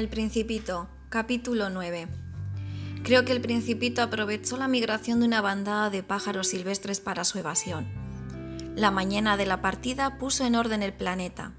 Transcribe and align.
El 0.00 0.08
Principito, 0.08 0.88
capítulo 1.10 1.68
9. 1.68 2.08
Creo 3.02 3.26
que 3.26 3.32
el 3.32 3.42
Principito 3.42 4.00
aprovechó 4.00 4.56
la 4.56 4.66
migración 4.66 5.20
de 5.20 5.26
una 5.26 5.42
bandada 5.42 5.90
de 5.90 6.02
pájaros 6.02 6.46
silvestres 6.46 7.00
para 7.00 7.22
su 7.24 7.38
evasión. 7.38 7.86
La 8.76 8.90
mañana 8.90 9.36
de 9.36 9.44
la 9.44 9.60
partida 9.60 10.16
puso 10.16 10.46
en 10.46 10.54
orden 10.54 10.82
el 10.82 10.94
planeta. 10.94 11.52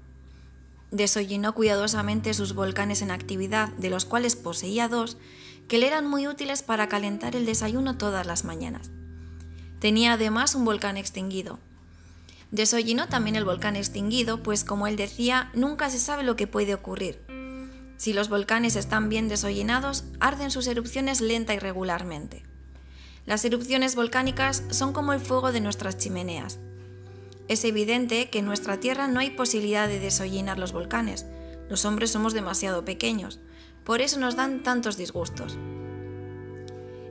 Desollinó 0.90 1.54
cuidadosamente 1.54 2.34
sus 2.34 2.52
volcanes 2.52 3.00
en 3.00 3.12
actividad, 3.12 3.68
de 3.74 3.90
los 3.90 4.04
cuales 4.06 4.34
poseía 4.34 4.88
dos, 4.88 5.18
que 5.68 5.78
le 5.78 5.86
eran 5.86 6.08
muy 6.08 6.26
útiles 6.26 6.64
para 6.64 6.88
calentar 6.88 7.36
el 7.36 7.46
desayuno 7.46 7.96
todas 7.96 8.26
las 8.26 8.42
mañanas. 8.42 8.90
Tenía 9.78 10.14
además 10.14 10.56
un 10.56 10.64
volcán 10.64 10.96
extinguido. 10.96 11.60
Desollinó 12.50 13.06
también 13.06 13.36
el 13.36 13.44
volcán 13.44 13.76
extinguido, 13.76 14.42
pues 14.42 14.64
como 14.64 14.88
él 14.88 14.96
decía, 14.96 15.52
nunca 15.54 15.90
se 15.90 16.00
sabe 16.00 16.24
lo 16.24 16.34
que 16.34 16.48
puede 16.48 16.74
ocurrir. 16.74 17.31
Si 18.02 18.12
los 18.12 18.28
volcanes 18.28 18.74
están 18.74 19.08
bien 19.08 19.28
desollinados, 19.28 20.02
arden 20.18 20.50
sus 20.50 20.66
erupciones 20.66 21.20
lenta 21.20 21.54
y 21.54 21.60
regularmente. 21.60 22.42
Las 23.26 23.44
erupciones 23.44 23.94
volcánicas 23.94 24.64
son 24.70 24.92
como 24.92 25.12
el 25.12 25.20
fuego 25.20 25.52
de 25.52 25.60
nuestras 25.60 25.98
chimeneas. 25.98 26.58
Es 27.46 27.64
evidente 27.64 28.28
que 28.28 28.40
en 28.40 28.46
nuestra 28.46 28.80
Tierra 28.80 29.06
no 29.06 29.20
hay 29.20 29.30
posibilidad 29.30 29.86
de 29.86 30.00
desollinar 30.00 30.58
los 30.58 30.72
volcanes. 30.72 31.26
Los 31.70 31.84
hombres 31.84 32.10
somos 32.10 32.32
demasiado 32.32 32.84
pequeños, 32.84 33.38
por 33.84 34.00
eso 34.00 34.18
nos 34.18 34.34
dan 34.34 34.64
tantos 34.64 34.96
disgustos. 34.96 35.56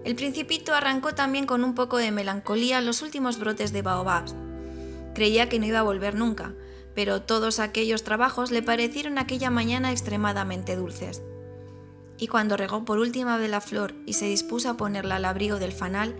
El 0.03 0.15
principito 0.15 0.73
arrancó 0.75 1.15
también 1.15 1.45
con 1.45 1.63
un 1.63 1.73
poco 1.73 1.99
de 1.99 2.11
melancolía 2.11 2.81
los 2.81 3.01
últimos 3.01 3.39
brotes 3.39 3.71
de 3.71 3.81
baobabs. 3.81 4.35
Creía 5.15 5.47
que 5.47 5.57
no 5.57 5.67
iba 5.67 5.79
a 5.79 5.83
volver 5.83 6.15
nunca, 6.15 6.53
pero 6.93 7.21
todos 7.21 7.59
aquellos 7.59 8.03
trabajos 8.03 8.51
le 8.51 8.61
parecieron 8.61 9.17
aquella 9.17 9.49
mañana 9.49 9.91
extremadamente 9.91 10.75
dulces. 10.75 11.21
Y 12.17 12.27
cuando 12.27 12.57
regó 12.57 12.85
por 12.85 12.99
última 12.99 13.37
vez 13.37 13.49
la 13.49 13.61
flor 13.61 13.95
y 14.05 14.13
se 14.13 14.25
dispuso 14.25 14.69
a 14.69 14.77
ponerla 14.77 15.15
al 15.15 15.25
abrigo 15.25 15.57
del 15.57 15.71
fanal, 15.71 16.15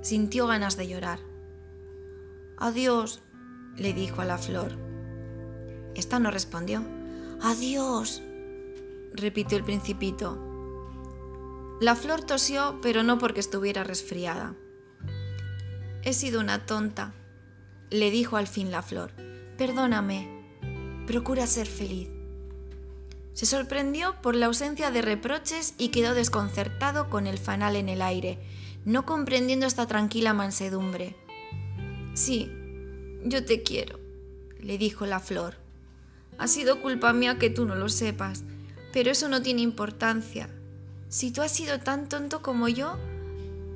sintió 0.00 0.46
ganas 0.46 0.76
de 0.76 0.88
llorar. 0.88 1.18
Adiós, 2.56 3.22
le 3.76 3.92
dijo 3.92 4.20
a 4.20 4.24
la 4.24 4.38
flor. 4.38 4.72
Esta 5.94 6.18
no 6.18 6.30
respondió. 6.30 6.82
Adiós, 7.42 8.22
repitió 9.12 9.58
el 9.58 9.64
principito. 9.64 10.38
La 11.80 11.96
flor 11.96 12.22
tosió, 12.22 12.78
pero 12.80 13.02
no 13.02 13.18
porque 13.18 13.40
estuviera 13.40 13.84
resfriada. 13.84 14.54
He 16.02 16.12
sido 16.12 16.40
una 16.40 16.66
tonta, 16.66 17.12
le 17.90 18.10
dijo 18.10 18.36
al 18.36 18.46
fin 18.46 18.70
la 18.70 18.82
flor. 18.82 19.23
Perdóname, 19.56 20.26
procura 21.06 21.46
ser 21.46 21.68
feliz. 21.68 22.08
Se 23.34 23.46
sorprendió 23.46 24.20
por 24.20 24.34
la 24.34 24.46
ausencia 24.46 24.90
de 24.90 25.00
reproches 25.00 25.74
y 25.78 25.88
quedó 25.88 26.12
desconcertado 26.12 27.08
con 27.08 27.28
el 27.28 27.38
fanal 27.38 27.76
en 27.76 27.88
el 27.88 28.02
aire, 28.02 28.38
no 28.84 29.06
comprendiendo 29.06 29.66
esta 29.66 29.86
tranquila 29.86 30.34
mansedumbre. 30.34 31.14
Sí, 32.14 32.50
yo 33.24 33.44
te 33.44 33.62
quiero, 33.62 34.00
le 34.58 34.76
dijo 34.76 35.06
la 35.06 35.20
flor. 35.20 35.54
Ha 36.36 36.48
sido 36.48 36.82
culpa 36.82 37.12
mía 37.12 37.38
que 37.38 37.50
tú 37.50 37.64
no 37.64 37.76
lo 37.76 37.88
sepas, 37.88 38.42
pero 38.92 39.12
eso 39.12 39.28
no 39.28 39.40
tiene 39.40 39.62
importancia. 39.62 40.48
Si 41.08 41.30
tú 41.30 41.42
has 41.42 41.52
sido 41.52 41.78
tan 41.78 42.08
tonto 42.08 42.42
como 42.42 42.68
yo, 42.68 42.98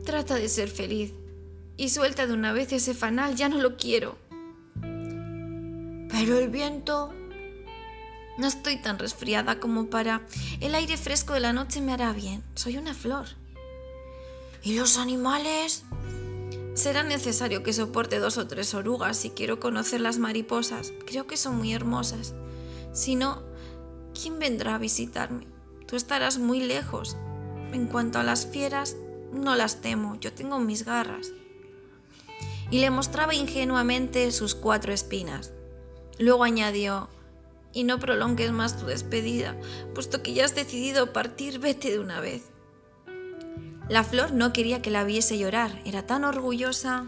trata 0.04 0.34
de 0.34 0.48
ser 0.48 0.68
feliz 0.68 1.12
y 1.76 1.90
suelta 1.90 2.26
de 2.26 2.32
una 2.32 2.52
vez 2.52 2.72
ese 2.72 2.94
fanal, 2.94 3.36
ya 3.36 3.48
no 3.48 3.60
lo 3.60 3.76
quiero. 3.76 4.18
Pero 6.18 6.36
el 6.36 6.48
viento... 6.48 7.14
No 8.38 8.48
estoy 8.48 8.76
tan 8.76 8.98
resfriada 8.98 9.60
como 9.60 9.86
para... 9.86 10.22
El 10.60 10.74
aire 10.74 10.96
fresco 10.96 11.32
de 11.34 11.40
la 11.40 11.52
noche 11.52 11.80
me 11.80 11.92
hará 11.92 12.12
bien. 12.12 12.42
Soy 12.56 12.76
una 12.76 12.92
flor. 12.92 13.26
¿Y 14.64 14.76
los 14.76 14.98
animales? 14.98 15.84
Será 16.74 17.04
necesario 17.04 17.62
que 17.62 17.72
soporte 17.72 18.18
dos 18.18 18.36
o 18.36 18.48
tres 18.48 18.74
orugas 18.74 19.16
si 19.16 19.30
quiero 19.30 19.60
conocer 19.60 20.00
las 20.00 20.18
mariposas. 20.18 20.92
Creo 21.06 21.28
que 21.28 21.36
son 21.36 21.56
muy 21.56 21.72
hermosas. 21.72 22.34
Si 22.92 23.14
no, 23.14 23.44
¿quién 24.20 24.40
vendrá 24.40 24.74
a 24.74 24.78
visitarme? 24.78 25.46
Tú 25.86 25.94
estarás 25.94 26.38
muy 26.38 26.60
lejos. 26.60 27.16
En 27.72 27.86
cuanto 27.86 28.18
a 28.18 28.24
las 28.24 28.44
fieras, 28.46 28.96
no 29.32 29.54
las 29.54 29.80
temo. 29.80 30.18
Yo 30.18 30.32
tengo 30.32 30.58
mis 30.58 30.84
garras. 30.84 31.30
Y 32.72 32.80
le 32.80 32.90
mostraba 32.90 33.36
ingenuamente 33.36 34.32
sus 34.32 34.56
cuatro 34.56 34.92
espinas. 34.92 35.52
Luego 36.18 36.44
añadió, 36.44 37.08
y 37.72 37.84
no 37.84 37.98
prolongues 37.98 38.52
más 38.52 38.78
tu 38.78 38.86
despedida, 38.86 39.56
puesto 39.94 40.22
que 40.22 40.34
ya 40.34 40.44
has 40.44 40.54
decidido 40.54 41.12
partir, 41.12 41.58
vete 41.58 41.90
de 41.90 41.98
una 41.98 42.20
vez. 42.20 42.50
La 43.88 44.04
flor 44.04 44.32
no 44.32 44.52
quería 44.52 44.82
que 44.82 44.90
la 44.90 45.04
viese 45.04 45.38
llorar, 45.38 45.80
era 45.84 46.06
tan 46.06 46.24
orgullosa. 46.24 47.06